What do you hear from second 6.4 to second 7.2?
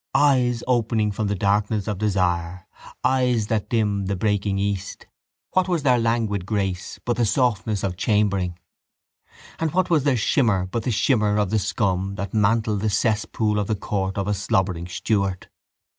grace but